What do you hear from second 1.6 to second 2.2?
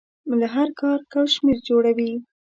جوړوي.